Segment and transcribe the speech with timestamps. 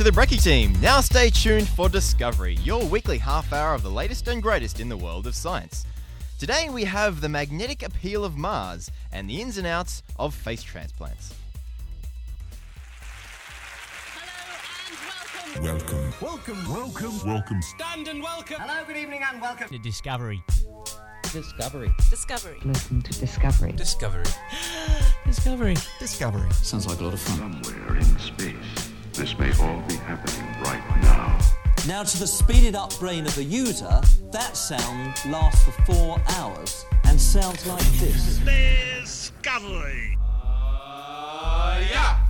[0.00, 0.72] Thanks to the Brekkie team.
[0.80, 4.88] Now stay tuned for Discovery, your weekly half hour of the latest and greatest in
[4.88, 5.84] the world of science.
[6.38, 10.62] Today we have the magnetic appeal of Mars and the ins and outs of face
[10.62, 11.34] transplants.
[15.60, 16.14] Welcome.
[16.22, 16.72] Welcome.
[16.72, 17.26] Welcome.
[17.26, 17.60] Welcome.
[17.60, 18.56] Stand and welcome.
[18.58, 19.68] Hello, good evening, and welcome.
[19.68, 20.42] to Discovery.
[21.30, 21.94] Discovery.
[22.08, 22.56] Discovery.
[22.64, 23.72] Listen to Discovery.
[23.72, 24.24] Discovery.
[25.26, 25.76] Discovery.
[25.98, 26.50] Discovery.
[26.52, 27.62] Sounds like a lot of fun.
[27.62, 28.89] Somewhere in space,
[29.20, 31.38] this may all be happening right now.
[31.86, 34.00] Now, to the speeded up brain of a user,
[34.32, 38.38] that sound lasts for four hours and sounds like this.
[39.02, 40.16] Discovery.
[41.90, 42.26] Yeah.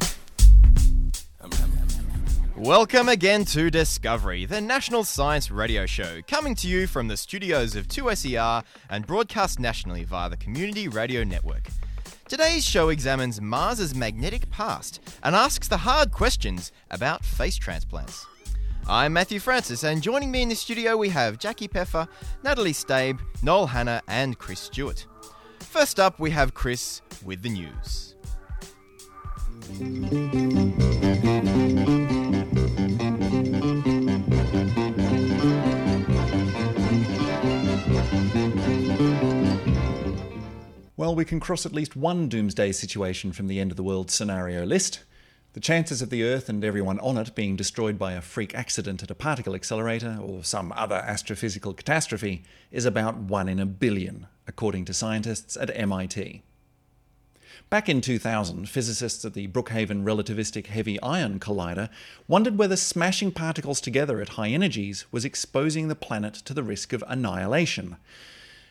[2.56, 7.76] Welcome again to Discovery, the national science radio show, coming to you from the studios
[7.76, 11.68] of 2SER and broadcast nationally via the Community Radio Network.
[12.30, 18.24] Today's show examines Mars's magnetic past and asks the hard questions about face transplants.
[18.86, 22.06] I'm Matthew Francis, and joining me in the studio we have Jackie Peffer,
[22.44, 25.08] Natalie Stabe, Noel Hanna, and Chris Stewart.
[25.58, 28.14] First up, we have Chris with the news.
[41.00, 44.10] Well, we can cross at least one doomsday situation from the end of the world
[44.10, 45.02] scenario list.
[45.54, 49.02] The chances of the Earth and everyone on it being destroyed by a freak accident
[49.02, 54.26] at a particle accelerator or some other astrophysical catastrophe is about 1 in a billion,
[54.46, 56.42] according to scientists at MIT.
[57.70, 61.88] Back in 2000, physicists at the Brookhaven Relativistic Heavy Ion Collider
[62.28, 66.92] wondered whether smashing particles together at high energies was exposing the planet to the risk
[66.92, 67.96] of annihilation.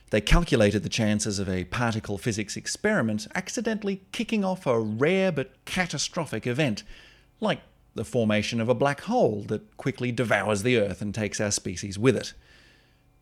[0.10, 5.54] They calculated the chances of a particle physics experiment accidentally kicking off a rare but
[5.66, 6.84] catastrophic event,
[7.40, 7.62] like
[7.94, 12.00] the formation of a black hole that quickly devours the Earth and takes our species
[12.00, 12.34] with it.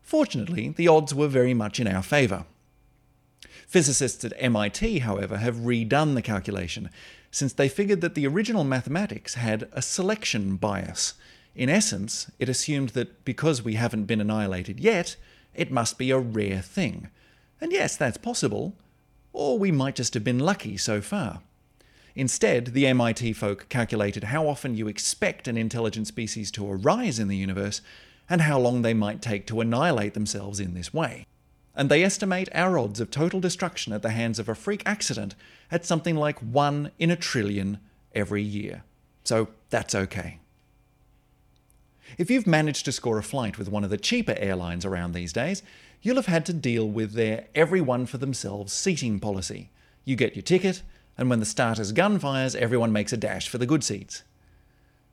[0.01, 2.45] Fortunately, the odds were very much in our favour.
[3.67, 6.89] Physicists at MIT, however, have redone the calculation,
[7.31, 11.15] since they figured that the original mathematics had a selection bias.
[11.53, 15.17] In essence, it assumed that because we haven't been annihilated yet,
[15.57, 17.09] it must be a rare thing.
[17.59, 18.75] And yes, that's possible.
[19.33, 21.41] Or we might just have been lucky so far.
[22.15, 27.27] Instead, the MIT folk calculated how often you expect an intelligent species to arise in
[27.27, 27.81] the universe
[28.29, 31.25] and how long they might take to annihilate themselves in this way.
[31.75, 35.35] And they estimate our odds of total destruction at the hands of a freak accident
[35.69, 37.79] at something like 1 in a trillion
[38.15, 38.83] every year.
[39.23, 40.39] So that's okay.
[42.17, 45.33] If you've managed to score a flight with one of the cheaper airlines around these
[45.33, 45.63] days,
[46.01, 49.69] you'll have had to deal with their everyone for themselves seating policy.
[50.05, 50.83] You get your ticket,
[51.17, 54.23] and when the starter's gun fires, everyone makes a dash for the good seats.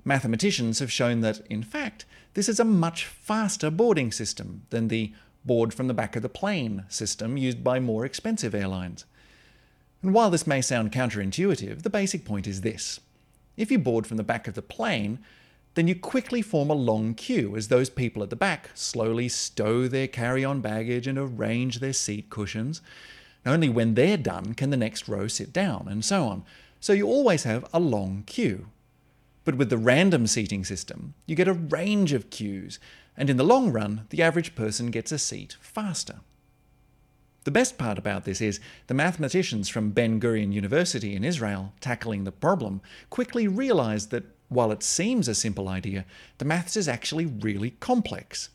[0.05, 5.13] Mathematicians have shown that, in fact, this is a much faster boarding system than the
[5.45, 9.05] board from the back of the plane system used by more expensive airlines.
[10.03, 13.01] And while this may sound counterintuitive, the basic point is this.
[13.57, 15.19] If you board from the back of the plane,
[15.75, 19.89] then you quickly form a long queue as those people at the back slowly stow
[19.89, 22.81] their carry on baggage and arrange their seat cushions.
[23.45, 26.45] Only when they're done can the next row sit down, and so on.
[26.81, 28.67] So you always have a long queue.
[29.45, 32.79] But with the random seating system, you get a range of queues,
[33.17, 36.21] and in the long run, the average person gets a seat faster.
[37.45, 42.25] The best part about this is the mathematicians from Ben Gurion University in Israel tackling
[42.25, 42.81] the problem
[43.11, 46.05] quickly realized that while it seems a simple idea,
[46.39, 48.51] the maths is actually really complex.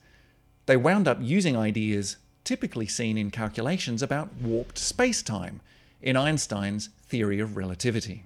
[0.65, 5.61] They wound up using ideas typically seen in calculations about warped space-time
[6.01, 8.25] in Einstein's theory of relativity.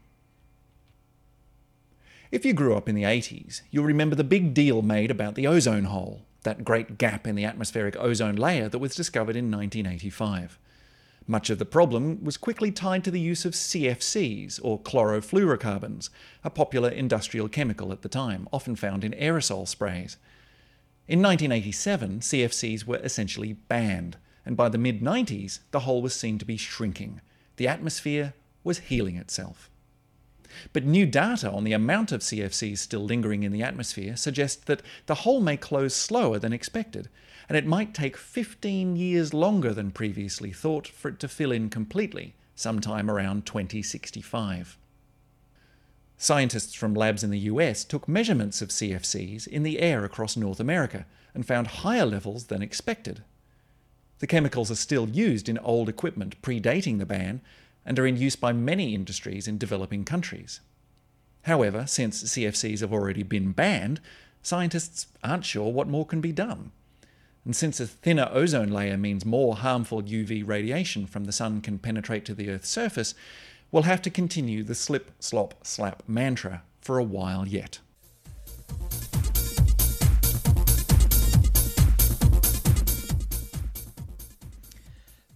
[2.32, 5.46] If you grew up in the 80s, you'll remember the big deal made about the
[5.46, 10.58] ozone hole, that great gap in the atmospheric ozone layer that was discovered in 1985.
[11.26, 16.10] Much of the problem was quickly tied to the use of CFCs, or chlorofluorocarbons,
[16.44, 20.18] a popular industrial chemical at the time, often found in aerosol sprays.
[21.08, 26.38] In 1987, CFCs were essentially banned, and by the mid 90s, the hole was seen
[26.40, 27.22] to be shrinking.
[27.56, 28.34] The atmosphere
[28.64, 29.70] was healing itself.
[30.72, 34.82] But new data on the amount of CFCs still lingering in the atmosphere suggests that
[35.06, 37.10] the hole may close slower than expected,
[37.48, 41.70] and it might take 15 years longer than previously thought for it to fill in
[41.70, 44.78] completely, sometime around 2065.
[46.18, 50.60] Scientists from labs in the US took measurements of CFCs in the air across North
[50.60, 53.24] America and found higher levels than expected.
[54.20, 57.42] The chemicals are still used in old equipment predating the ban
[57.86, 60.62] and are in use by many industries in developing countries.
[61.42, 64.00] However, since CFCs have already been banned,
[64.42, 66.72] scientists aren't sure what more can be done.
[67.46, 71.78] And since a thinner ozone layer means more harmful UV radiation from the sun can
[71.78, 73.14] penetrate to the Earth's surface,
[73.70, 77.80] we'll have to continue the slip, slop, slap mantra for a while yet.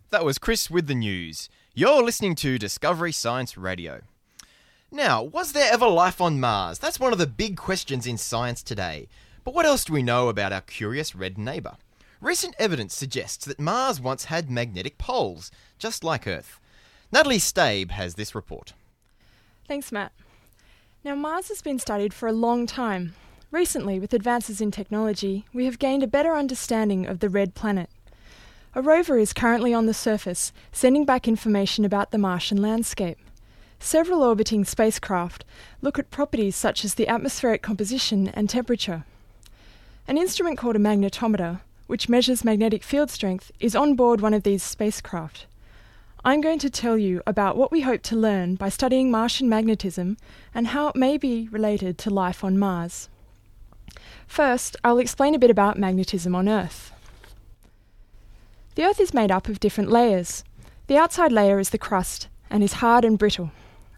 [0.10, 1.50] That was Chris with the news.
[1.74, 4.00] You're listening to Discovery Science Radio.
[4.90, 6.80] Now, was there ever life on Mars?
[6.80, 9.10] That's one of the big questions in science today.
[9.44, 11.76] But what else do we know about our curious red neighbour?
[12.20, 16.60] Recent evidence suggests that Mars once had magnetic poles, just like Earth.
[17.12, 18.74] Natalie Stabe has this report.
[19.68, 20.12] Thanks, Matt.
[21.04, 23.14] Now, Mars has been studied for a long time.
[23.52, 27.90] Recently, with advances in technology, we have gained a better understanding of the red planet.
[28.74, 33.18] A rover is currently on the surface, sending back information about the Martian landscape.
[33.80, 35.46] Several orbiting spacecraft
[35.82, 39.06] look at properties such as the atmospheric composition and temperature.
[40.08, 44.44] An instrument called a magnetometer, which measures magnetic field strength, is on board one of
[44.44, 45.48] these spacecraft.
[46.24, 50.18] I'm going to tell you about what we hope to learn by studying Martian magnetism
[50.54, 53.08] and how it may be related to life on Mars.
[54.28, 56.92] First, I'll explain a bit about magnetism on Earth.
[58.76, 60.44] The Earth is made up of different layers.
[60.88, 63.52] The outside layer is the crust and is hard and brittle.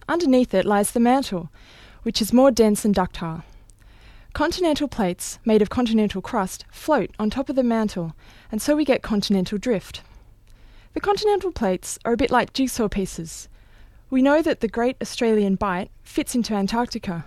[0.07, 1.49] Underneath it lies the mantle,
[2.03, 3.43] which is more dense and ductile.
[4.33, 8.13] Continental plates, made of continental crust, float on top of the mantle,
[8.51, 10.01] and so we get continental drift.
[10.93, 13.49] The continental plates are a bit like jigsaw pieces.
[14.09, 17.25] We know that the Great Australian Bight fits into Antarctica,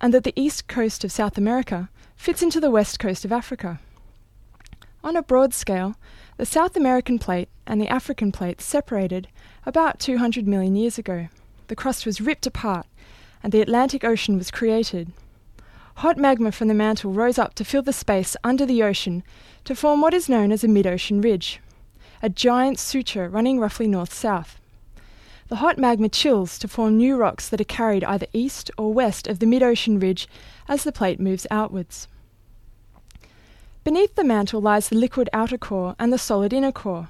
[0.00, 3.80] and that the east coast of South America fits into the west coast of Africa.
[5.02, 5.94] On a broad scale,
[6.36, 9.28] the South American plate and the African plate separated
[9.64, 11.28] about 200 million years ago
[11.68, 12.86] the crust was ripped apart
[13.42, 15.12] and the Atlantic Ocean was created.
[15.96, 19.22] Hot magma from the mantle rose up to fill the space under the ocean
[19.64, 21.60] to form what is known as a mid ocean ridge,
[22.20, 24.60] a giant suture running roughly north south.
[25.48, 29.26] The hot magma chills to form new rocks that are carried either east or west
[29.26, 30.28] of the mid ocean ridge
[30.68, 32.08] as the plate moves outwards.
[33.84, 37.08] Beneath the mantle lies the liquid outer core and the solid inner core.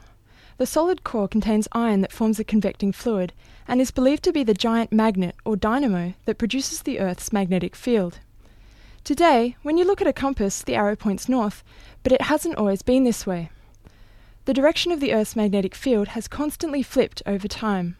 [0.56, 3.32] The solid core contains iron that forms a convecting fluid,
[3.66, 7.74] and is believed to be the giant magnet or dynamo that produces the Earth's magnetic
[7.74, 8.18] field.
[9.04, 11.62] Today, when you look at a compass, the arrow points north,
[12.02, 13.50] but it hasn't always been this way.
[14.46, 17.98] The direction of the Earth's magnetic field has constantly flipped over time.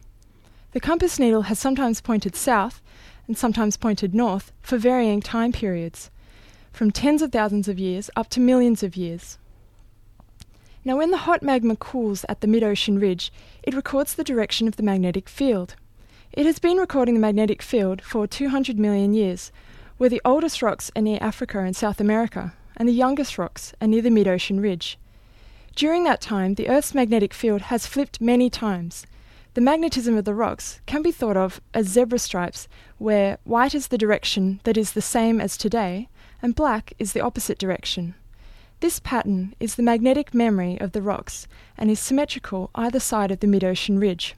[0.71, 2.81] The compass needle has sometimes pointed south
[3.27, 6.09] and sometimes pointed north for varying time periods,
[6.73, 9.37] from tens of thousands of years up to millions of years.
[10.83, 13.31] Now, when the hot magma cools at the mid ocean ridge,
[13.61, 15.75] it records the direction of the magnetic field.
[16.33, 19.51] It has been recording the magnetic field for 200 million years,
[19.97, 23.87] where the oldest rocks are near Africa and South America, and the youngest rocks are
[23.87, 24.97] near the mid ocean ridge.
[25.75, 29.05] During that time, the Earth's magnetic field has flipped many times.
[29.53, 33.87] The magnetism of the rocks can be thought of as zebra stripes, where white is
[33.87, 36.09] the direction that is the same as today,
[36.41, 38.15] and black is the opposite direction.
[38.81, 41.47] This pattern is the magnetic memory of the rocks
[41.77, 44.35] and is symmetrical either side of the mid ocean ridge.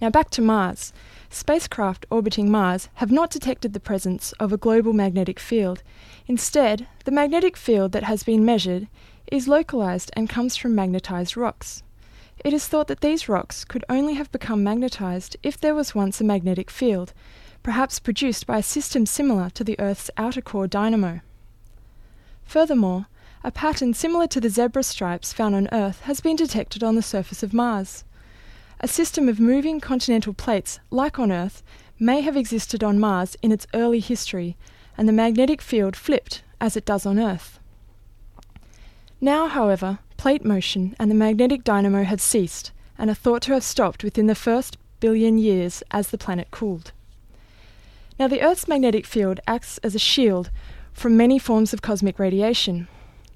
[0.00, 0.92] Now back to Mars.
[1.30, 5.82] Spacecraft orbiting Mars have not detected the presence of a global magnetic field.
[6.26, 8.88] Instead, the magnetic field that has been measured
[9.30, 11.82] is localized and comes from magnetized rocks.
[12.44, 16.20] It is thought that these rocks could only have become magnetized if there was once
[16.20, 17.12] a magnetic field,
[17.62, 21.20] perhaps produced by a system similar to the Earth's outer core dynamo.
[22.44, 23.06] Furthermore,
[23.44, 27.02] a pattern similar to the zebra stripes found on Earth has been detected on the
[27.02, 28.04] surface of Mars.
[28.80, 31.62] A system of moving continental plates, like on Earth,
[31.98, 34.56] may have existed on Mars in its early history,
[34.96, 37.58] and the magnetic field flipped as it does on Earth.
[39.20, 43.64] Now, however, plate motion and the magnetic dynamo have ceased and are thought to have
[43.64, 46.92] stopped within the first billion years as the planet cooled.
[48.16, 50.50] Now, the Earth's magnetic field acts as a shield
[50.92, 52.86] from many forms of cosmic radiation.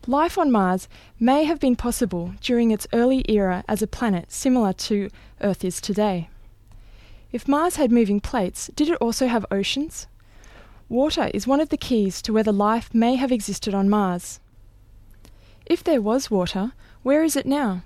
[0.09, 0.88] Life on Mars
[1.21, 5.09] may have been possible during its early era as a planet similar to
[5.40, 6.28] Earth is today.
[7.30, 10.09] If Mars had moving plates, did it also have oceans?
[10.88, 14.40] Water is one of the keys to whether life may have existed on Mars.
[15.66, 16.73] If there was water,
[17.04, 17.82] where is it now?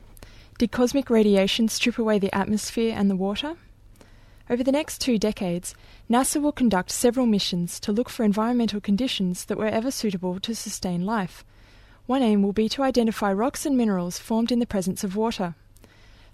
[0.59, 3.57] Did cosmic radiation strip away the atmosphere and the water?
[4.49, 5.75] Over the next two decades,
[6.09, 10.55] NASA will conduct several missions to look for environmental conditions that were ever suitable to
[10.55, 11.45] sustain life.
[12.07, 15.55] One aim will be to identify rocks and minerals formed in the presence of water.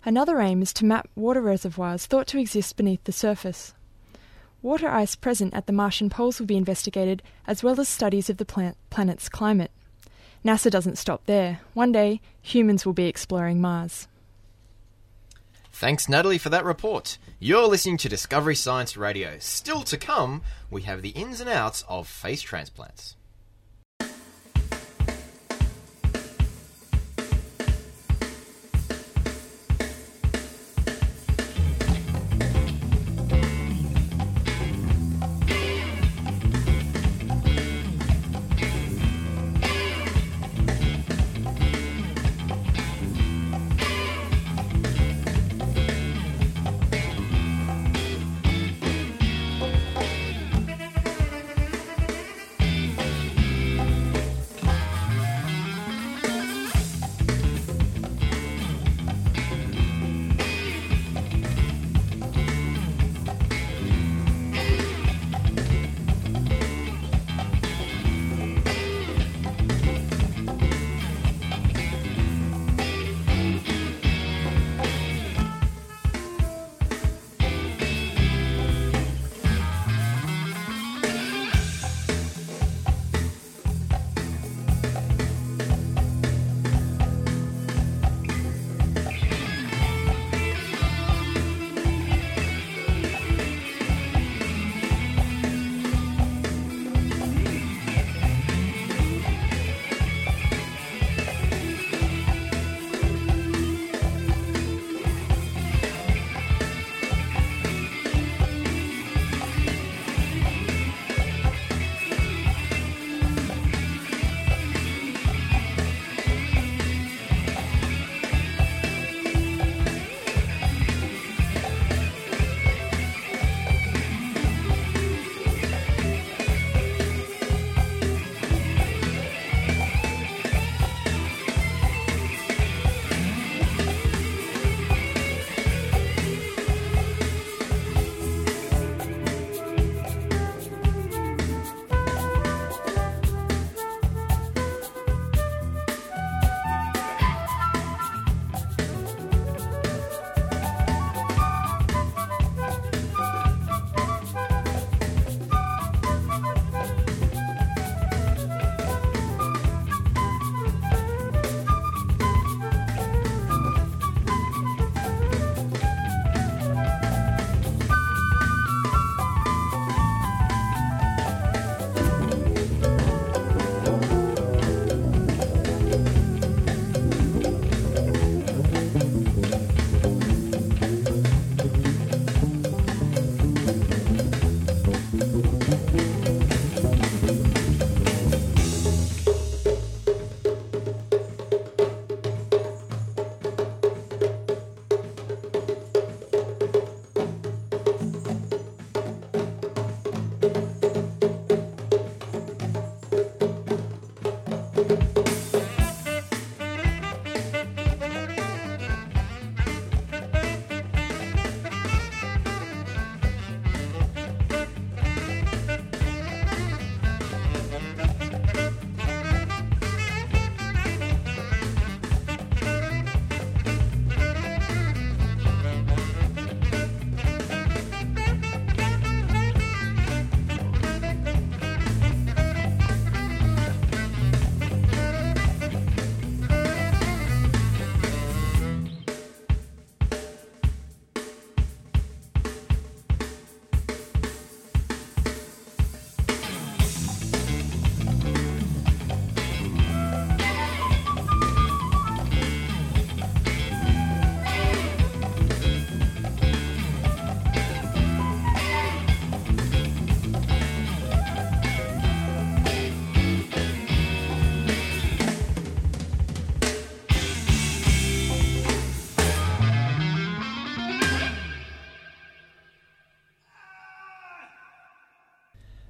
[0.05, 3.73] Another aim is to map water reservoirs thought to exist beneath the surface.
[4.61, 8.37] Water ice present at the Martian poles will be investigated, as well as studies of
[8.37, 9.71] the plan- planet's climate.
[10.45, 11.61] NASA doesn't stop there.
[11.73, 14.09] One day, humans will be exploring Mars.
[15.73, 17.17] Thanks, Natalie, for that report.
[17.41, 19.39] You're listening to Discovery Science Radio.
[19.39, 23.17] Still to come, we have the ins and outs of face transplants.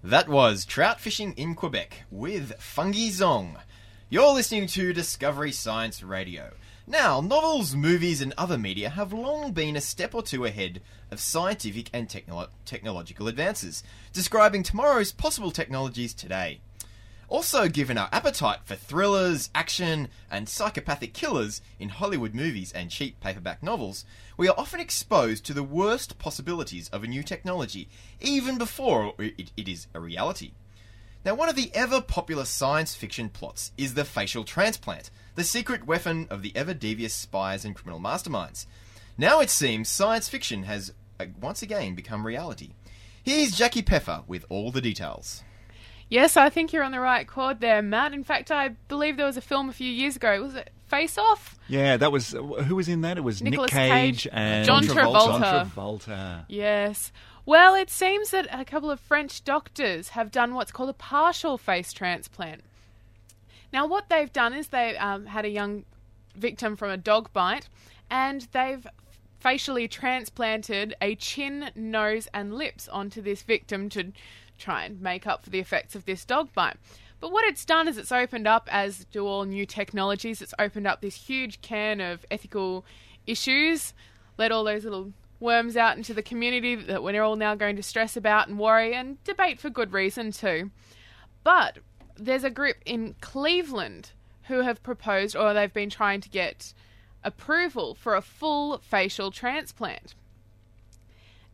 [0.05, 3.61] That was Trout Fishing in Quebec with Fungi Zong.
[4.11, 6.55] You're listening to Discovery Science Radio.
[6.89, 10.81] Now, novels, movies, and other media have long been a step or two ahead
[11.13, 16.63] of scientific and technolo- technological advances, describing tomorrow's possible technologies today.
[17.33, 23.19] Also, given our appetite for thrillers, action, and psychopathic killers in Hollywood movies and cheap
[23.21, 24.05] paperback novels,
[24.37, 27.89] we are often exposed to the worst possibilities of a new technology,
[28.21, 30.51] even before it, it is a reality.
[31.25, 35.87] Now, one of the ever popular science fiction plots is the facial transplant, the secret
[35.87, 38.67] weapon of the ever devious spies and criminal masterminds.
[39.17, 42.73] Now it seems science fiction has uh, once again become reality.
[43.23, 45.43] Here's Jackie Peffer with all the details.
[46.13, 48.13] Yes, I think you're on the right chord there, Matt.
[48.13, 50.43] In fact, I believe there was a film a few years ago.
[50.43, 51.59] Was it Face Off?
[51.69, 53.17] Yeah, that was who was in that?
[53.17, 55.41] It was Nicolas Nick Cage, Cage, and John Travolta.
[55.41, 56.45] John Travolta.
[56.51, 57.13] Yes.
[57.47, 61.57] Well, it seems that a couple of French doctors have done what's called a partial
[61.57, 62.63] face transplant.
[63.73, 65.87] Now, what they've done is they um, had a young
[66.37, 67.71] victim from a dog bite,
[68.11, 68.87] and they've
[69.41, 74.13] facially transplanted a chin, nose, and lips onto this victim to
[74.59, 76.77] try and make up for the effects of this dog bite.
[77.21, 80.87] But what it's done is it's opened up, as do all new technologies, it's opened
[80.87, 82.85] up this huge can of ethical
[83.27, 83.95] issues,
[84.39, 87.83] let all those little worms out into the community that we're all now going to
[87.83, 90.71] stress about and worry and debate for good reason too.
[91.45, 91.79] But
[92.17, 94.11] there's a group in Cleveland
[94.45, 96.75] who have proposed, or they've been trying to get
[97.25, 100.15] approval for a full facial transplant.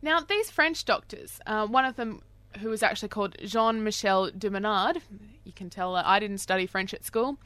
[0.01, 2.21] Now, these French doctors, uh, one of them
[2.61, 5.01] who was actually called Jean Michel Dumenard,
[5.43, 7.37] you can tell that I didn't study French at school.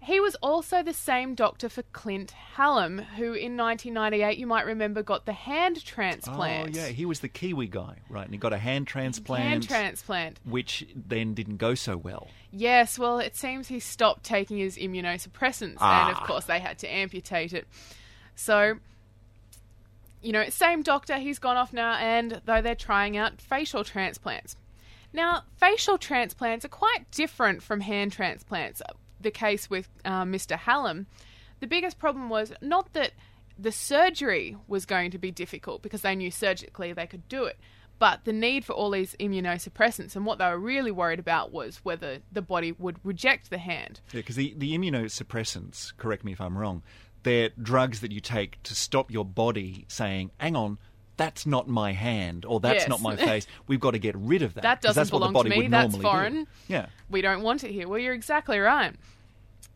[0.00, 5.02] He was also the same doctor for Clint Hallam, who in 1998, you might remember,
[5.02, 6.76] got the hand transplant.
[6.76, 8.24] Oh yeah, he was the Kiwi guy, right?
[8.24, 10.38] And he got a hand transplant, Hand transplant.
[10.44, 12.28] which then didn't go so well.
[12.52, 16.12] Yes, well, it seems he stopped taking his immunosuppressants, and ah.
[16.12, 17.66] of course, they had to amputate it.
[18.36, 18.76] So,
[20.22, 24.56] you know, same doctor, he's gone off now, and though they're trying out facial transplants.
[25.12, 28.82] Now, facial transplants are quite different from hand transplants.
[29.20, 30.58] The case with uh, Mr.
[30.58, 31.06] Hallam,
[31.60, 33.12] the biggest problem was not that
[33.58, 37.58] the surgery was going to be difficult because they knew surgically they could do it,
[37.98, 40.16] but the need for all these immunosuppressants.
[40.16, 44.00] And what they were really worried about was whether the body would reject the hand.
[44.12, 46.82] Yeah, because the, the immunosuppressants, correct me if I'm wrong,
[47.26, 50.78] they're drugs that you take to stop your body saying, hang on,
[51.16, 52.88] that's not my hand or that's Yes.
[52.88, 53.46] not my face.
[53.66, 54.62] We've got to get rid of that.
[54.62, 56.34] That 'cause doesn't that's what the belong to me, would that's foreign.
[56.44, 56.46] Do.
[56.68, 56.86] Yeah.
[57.10, 57.88] we don't want it here.
[57.88, 58.94] Well, you're exactly right.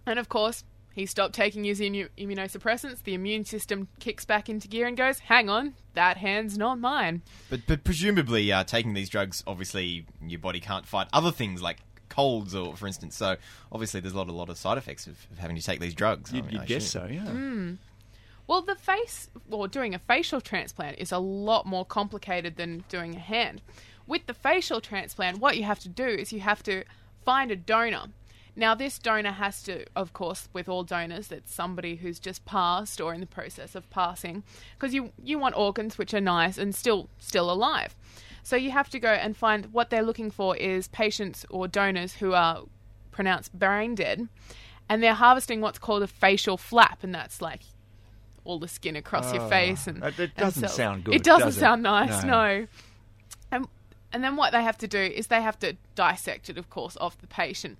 [0.07, 3.03] And of course, he stopped taking his immunosuppressants.
[3.05, 7.23] The immune system kicks back into gear and goes, "Hang on, that hand's not mine."
[7.49, 11.79] But, but presumably, uh, taking these drugs, obviously, your body can't fight other things like
[12.11, 13.17] colds, or for instance.
[13.17, 13.37] So
[13.73, 15.95] obviously, there's a lot, a lot of side effects of, of having to take these
[15.95, 16.33] drugs.
[16.33, 17.09] You'd, mean, you'd I guess assume.
[17.09, 17.25] so, yeah.
[17.25, 17.79] Mm.
[18.47, 23.15] Well, the face, or doing a facial transplant is a lot more complicated than doing
[23.15, 23.63] a hand.
[24.07, 26.83] With the facial transplant, what you have to do is you have to
[27.25, 28.07] find a donor.
[28.57, 33.01] Now, this donor has to, of course, with all donors, it's somebody who's just passed
[33.01, 34.43] or in the process of passing,
[34.75, 37.95] because you you want organs which are nice and still still alive.
[38.43, 42.15] So you have to go and find what they're looking for is patients or donors
[42.15, 42.63] who are
[43.11, 44.29] pronounced brain dead,
[44.89, 47.61] and they're harvesting what's called a facial flap, and that's like
[48.45, 51.23] all the skin across your face and Ah, that- that and doesn't sound good, It
[51.23, 51.61] doesn't does it?
[51.61, 52.31] sound nice, No.
[52.31, 52.67] no.
[53.53, 53.69] And
[54.13, 56.97] and then what they have to do is they have to dissect it, of course,
[56.97, 57.79] off the patient.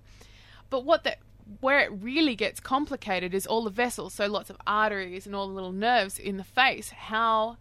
[0.69, 1.17] But what that
[1.59, 5.47] where it really gets complicated is all the vessels, so lots of arteries and all
[5.47, 6.91] the little nerves in the face.
[6.91, 7.57] How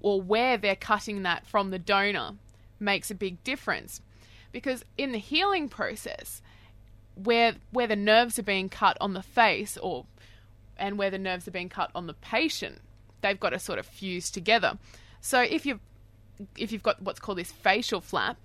[0.00, 2.32] or where they're cutting that from the donor
[2.80, 4.00] makes a big difference.
[4.52, 6.42] Because in the healing process,
[7.14, 10.06] where where the nerves are being cut on the face or
[10.76, 12.78] and where the nerves are being cut on the patient,
[13.20, 14.78] they've got to sort of fuse together.
[15.20, 15.80] So if you
[16.56, 18.38] if you've got what's called this facial flap,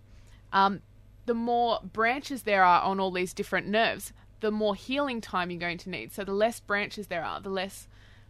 [0.51, 0.81] um,
[1.25, 5.59] the more branches there are on all these different nerves, the more healing time you're
[5.59, 6.11] going to need.
[6.11, 7.87] So the less branches there are, the less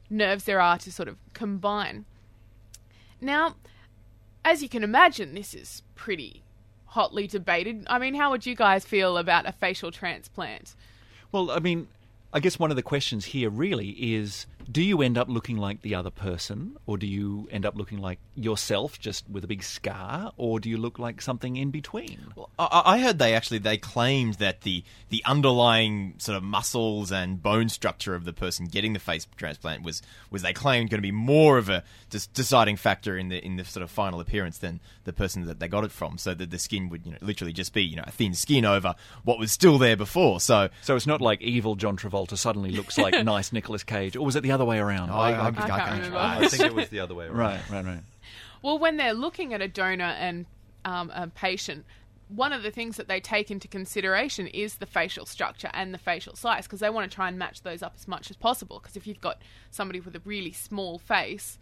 [0.10, 2.06] nerves there are to sort of combine.
[3.24, 3.56] Now,
[4.46, 6.44] as you can imagine, this is pretty
[6.86, 7.86] hotly debated.
[7.88, 10.76] I mean, how would you guys feel about a facial transplant?
[11.32, 11.88] Well, I mean,
[12.34, 15.82] I guess one of the questions here really is do you end up looking like
[15.82, 19.64] the other person, or do you end up looking like yourself just with a big
[19.64, 22.20] scar, or do you look like something in between?
[22.58, 27.42] I, I heard they actually they claimed that the the underlying sort of muscles and
[27.42, 31.08] bone structure of the person getting the face transplant was was they claimed going to
[31.08, 31.84] be more of a
[32.34, 35.68] deciding factor in the in the sort of final appearance than the person that they
[35.68, 36.18] got it from.
[36.18, 38.66] So that the skin would you know literally just be you know a thin skin
[38.66, 40.40] over what was still there before.
[40.40, 44.26] So So it's not like evil John Travolta suddenly looks like nice Nicolas Cage, or
[44.26, 45.10] was it the other way around?
[45.10, 46.18] I, I, can't remember.
[46.18, 47.38] I think it was the other way around.
[47.38, 48.04] right, right, right.
[48.62, 50.46] Well, when they're looking at a donor and
[50.86, 51.86] um, a patient,
[52.30, 55.98] one of the things that they take into consideration is the facial structure and the
[55.98, 58.80] facial size because they want to try and match those up as much as possible.
[58.80, 61.60] Because if you've got somebody with a really small face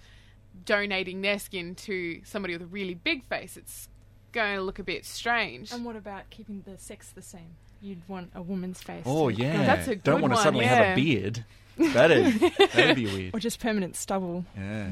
[0.65, 3.89] donating their skin to somebody with a really big face, it's
[4.31, 5.71] going to look a bit strange.
[5.71, 7.55] And what about keeping the sex the same?
[7.81, 9.03] You'd want a woman's face.
[9.05, 10.75] Oh to- yeah, that's a good don't want to one, suddenly yeah.
[10.75, 11.45] have a beard.
[11.77, 13.35] That'd that'd be weird.
[13.35, 14.45] Or just permanent stubble.
[14.55, 14.91] Yeah.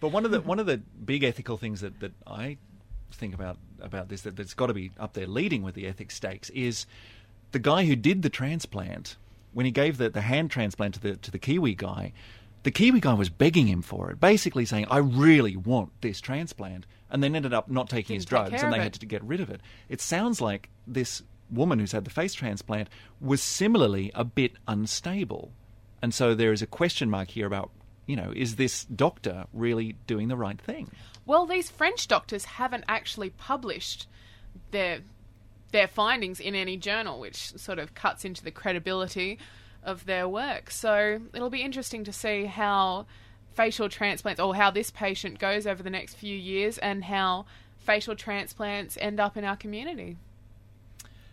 [0.00, 2.58] But one of the one of the big ethical things that, that I
[3.12, 6.16] think about about this that, that's got to be up there leading with the ethics
[6.16, 6.86] stakes is
[7.52, 9.16] the guy who did the transplant
[9.52, 12.12] when he gave the, the hand transplant to the to the Kiwi guy.
[12.64, 16.86] The Kiwi guy was begging him for it, basically saying, "I really want this transplant,"
[17.10, 19.40] and then ended up not taking his take drugs, and they had to get rid
[19.40, 19.60] of it.
[19.88, 22.88] It sounds like this woman who's had the face transplant
[23.20, 25.52] was similarly a bit unstable.
[26.02, 27.70] And so there is a question mark here about,
[28.06, 30.90] you know, is this doctor really doing the right thing?
[31.24, 34.08] Well, these French doctors haven't actually published
[34.72, 35.00] their
[35.70, 39.38] their findings in any journal, which sort of cuts into the credibility
[39.82, 40.70] of their work.
[40.70, 43.06] So it'll be interesting to see how
[43.54, 47.46] facial transplants, or how this patient goes over the next few years, and how
[47.78, 50.18] facial transplants end up in our community.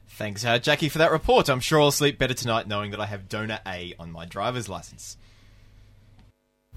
[0.10, 1.50] Thanks, uh, Jackie, for that report.
[1.50, 4.68] I'm sure I'll sleep better tonight knowing that I have donor A on my driver's
[4.68, 5.18] license.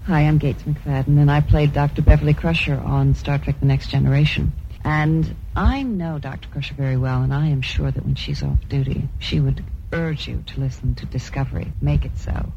[0.03, 2.01] Hi, I'm Gates McFadden, and I played Dr.
[2.01, 4.51] Beverly Crusher on Star Trek The Next Generation.
[4.85, 6.49] And I know Dr.
[6.49, 10.27] Crusher very well, and I am sure that when she's off duty, she would urge
[10.27, 11.71] you to listen to Discovery.
[11.81, 12.51] Make it so.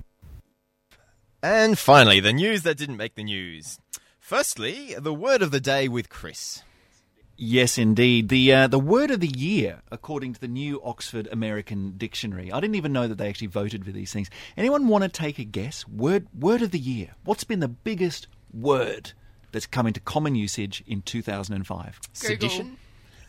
[1.42, 3.78] And finally, the news that didn't make the news.
[4.18, 6.62] Firstly, the word of the day with Chris.
[7.36, 8.28] Yes, indeed.
[8.30, 12.50] The uh, the word of the year, according to the new Oxford American Dictionary.
[12.50, 14.30] I didn't even know that they actually voted for these things.
[14.56, 15.86] Anyone want to take a guess?
[15.86, 17.14] Word word of the year.
[17.24, 19.12] What's been the biggest word
[19.52, 22.00] that's come into common usage in 2005?
[22.14, 22.78] Sedition?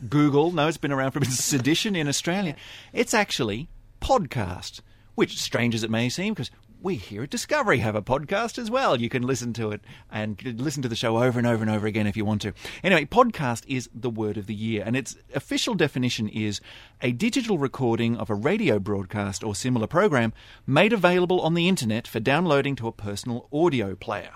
[0.07, 1.29] Google, no, it's been around for a bit.
[1.31, 2.55] Sedition in Australia.
[2.93, 3.67] It's actually
[3.99, 4.81] podcast,
[5.15, 8.69] which, strange as it may seem, because we here at Discovery have a podcast as
[8.69, 8.99] well.
[8.99, 11.87] You can listen to it and listen to the show over and over and over
[11.87, 12.53] again if you want to.
[12.83, 16.61] Anyway, podcast is the word of the year, and its official definition is
[17.01, 20.33] a digital recording of a radio broadcast or similar program
[20.65, 24.31] made available on the internet for downloading to a personal audio player.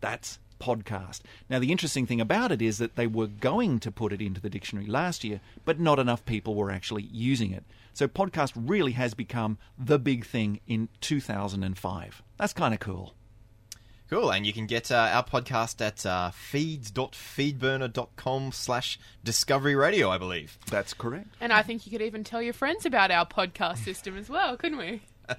[0.00, 1.20] That's podcast.
[1.48, 4.40] Now, the interesting thing about it is that they were going to put it into
[4.40, 7.64] the dictionary last year, but not enough people were actually using it.
[7.94, 12.22] So, podcast really has become the big thing in 2005.
[12.36, 13.14] That's kind of cool.
[14.10, 20.18] Cool, and you can get uh, our podcast at uh, feeds.feedburner.com slash discovery radio, I
[20.18, 20.58] believe.
[20.70, 21.28] That's correct.
[21.40, 24.56] And I think you could even tell your friends about our podcast system as well,
[24.56, 25.02] couldn't we?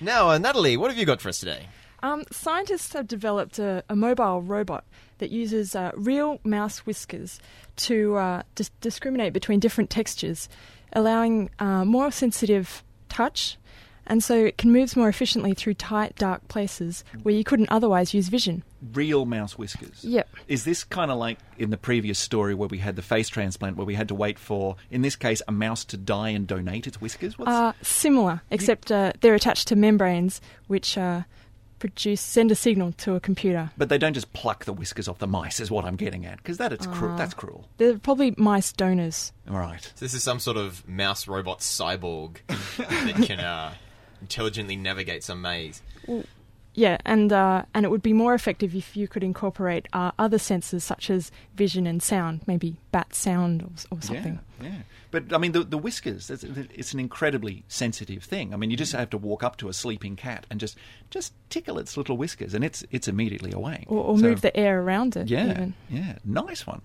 [0.00, 1.68] Now, uh, Natalie, what have you got for us today?
[2.02, 4.84] Um, scientists have developed a, a mobile robot
[5.18, 7.40] that uses uh, real mouse whiskers
[7.76, 10.48] to uh, dis- discriminate between different textures,
[10.94, 13.56] allowing uh, more sensitive touch,
[14.06, 18.12] and so it can move more efficiently through tight, dark places where you couldn't otherwise
[18.12, 18.62] use vision.
[18.92, 20.04] Real mouse whiskers.
[20.04, 20.28] Yep.
[20.46, 23.76] Is this kind of like in the previous story where we had the face transplant,
[23.78, 26.86] where we had to wait for, in this case, a mouse to die and donate
[26.86, 27.38] its whiskers?
[27.38, 31.22] What's Uh, similar, except uh, they're attached to membranes which uh,
[31.78, 33.70] produce send a signal to a computer.
[33.76, 36.38] But they don't just pluck the whiskers off the mice, is what I'm getting at,
[36.38, 37.16] because that it's cru- Ah.
[37.16, 37.68] that's cruel.
[37.78, 39.32] They're probably mice donors.
[39.50, 39.82] All right.
[39.82, 42.36] So this is some sort of mouse robot cyborg
[42.78, 43.74] that can uh,
[44.20, 45.82] intelligently navigate some maze.
[46.76, 50.38] Yeah, and uh, and it would be more effective if you could incorporate uh, other
[50.38, 54.40] senses such as vision and sound, maybe bat sound or, or something.
[54.60, 54.78] Yeah, yeah.
[55.14, 58.52] But I mean, the, the whiskers, it's, it's an incredibly sensitive thing.
[58.52, 60.76] I mean, you just have to walk up to a sleeping cat and just
[61.08, 63.84] just tickle its little whiskers, and it's it's immediately awake.
[63.86, 65.28] Or, or So, move the air around it.
[65.28, 65.74] Yeah, even.
[65.88, 66.18] yeah.
[66.24, 66.82] Nice one.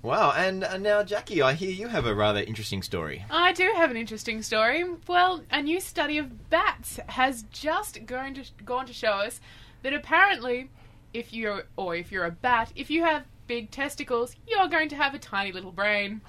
[0.00, 3.24] Wow, and uh, now, Jackie, I hear you have a rather interesting story.
[3.28, 4.84] I do have an interesting story.
[5.08, 9.40] Well, a new study of bats has just gone to, gone to show us
[9.82, 10.70] that apparently,
[11.12, 14.94] if you're or if you're a bat, if you have big testicles, you're going to
[14.96, 16.20] have a tiny little brain.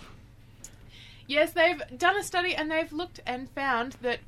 [1.28, 4.20] Yes, they've done a study and they've looked and found that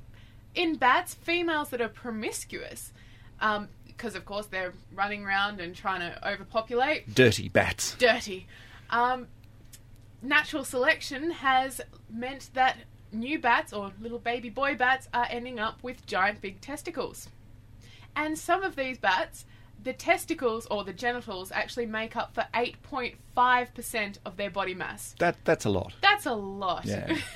[0.56, 2.92] in bats, females that are promiscuous,
[3.86, 7.96] because of course they're running around and trying to overpopulate, Dirty bats.
[7.96, 8.48] dirty.
[8.90, 9.28] Um,
[10.22, 12.78] natural selection has meant that
[13.12, 17.30] new bats or little baby boy bats are ending up with giant big testicles.
[18.16, 19.46] And some of these bats,
[19.84, 25.16] the testicles or the genitals actually make up for 8.5% of their body mass.
[25.20, 25.94] That that's a lot.
[26.02, 26.86] That's a lot.
[26.86, 27.18] Yeah.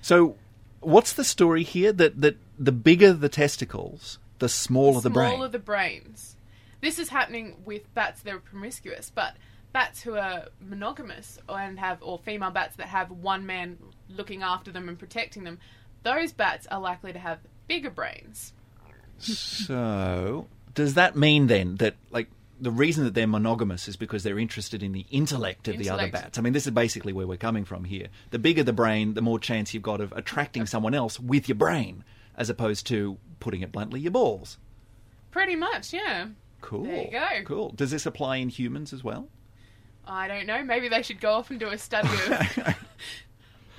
[0.00, 0.36] So,
[0.80, 1.90] what's the story here?
[1.90, 5.30] That that the bigger the testicles, the smaller the brain.
[5.30, 6.36] Smaller the brains.
[6.82, 9.34] This is happening with bats that are promiscuous, but
[9.72, 13.78] bats who are monogamous and have or female bats that have one man
[14.10, 15.58] looking after them and protecting them,
[16.02, 18.52] those bats are likely to have bigger brains.
[19.18, 22.28] So, does that mean then that, like,
[22.60, 26.08] the reason that they're monogamous is because they're interested in the intellect of the other
[26.10, 26.38] bats?
[26.38, 28.08] I mean, this is basically where we're coming from here.
[28.30, 31.56] The bigger the brain, the more chance you've got of attracting someone else with your
[31.56, 32.04] brain,
[32.36, 34.58] as opposed to, putting it bluntly, your balls.
[35.30, 36.28] Pretty much, yeah.
[36.60, 36.84] Cool.
[36.84, 37.28] There you go.
[37.44, 37.70] Cool.
[37.70, 39.28] Does this apply in humans as well?
[40.06, 40.62] I don't know.
[40.62, 42.76] Maybe they should go off and do a study of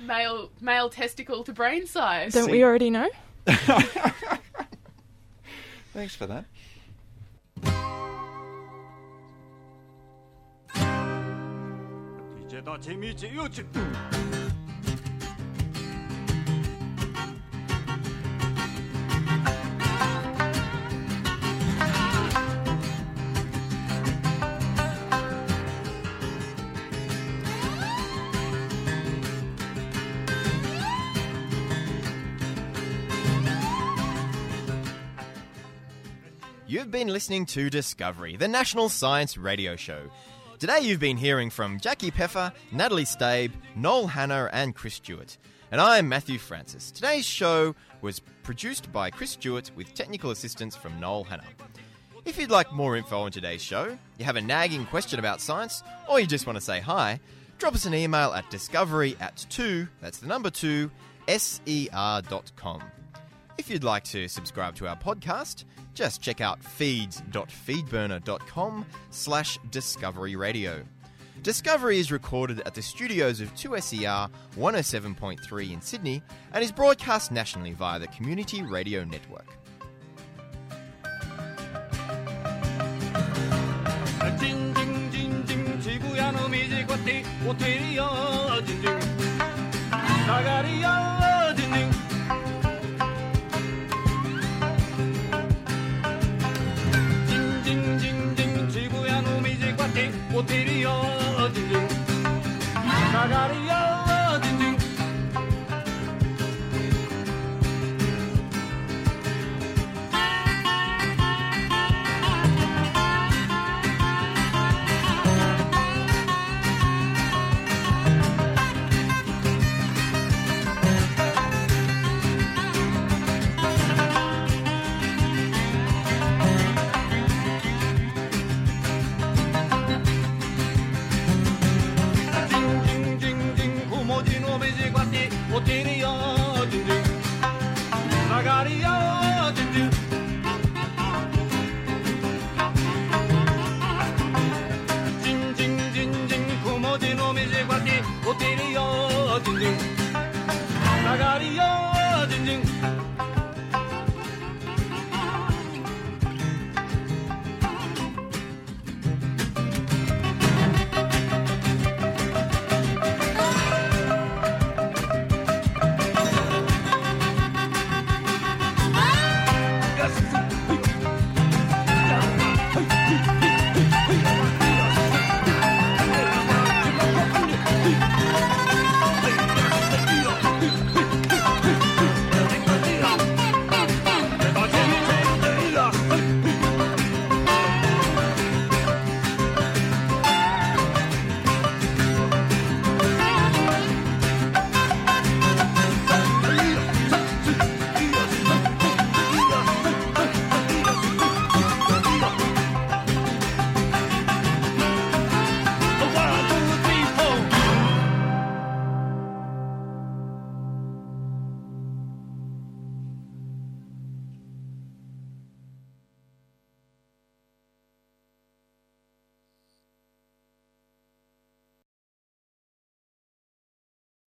[0.00, 2.34] male male testicle to brain size.
[2.34, 3.08] Don't we already know?
[5.92, 6.44] Thanks for that.
[36.66, 40.10] You've been listening to Discovery, the National Science Radio Show.
[40.58, 45.36] Today you've been hearing from Jackie Peffer, Natalie Stabe, Noel Hanna, and Chris Stewart.
[45.70, 46.90] And I'm Matthew Francis.
[46.90, 51.44] Today's show was produced by Chris Stewart with technical assistance from Noel Hanna.
[52.24, 55.82] If you'd like more info on today's show, you have a nagging question about science,
[56.08, 57.20] or you just want to say hi,
[57.58, 60.90] drop us an email at discovery at 2, that's the number 2,
[61.28, 62.82] ser.com.
[63.58, 65.64] If you'd like to subscribe to our podcast,
[65.94, 70.84] just check out feeds.feedburner.com slash discovery radio.
[71.42, 77.72] Discovery is recorded at the studios of 2SER 107.3 in Sydney and is broadcast nationally
[77.72, 79.46] via the Community Radio Network.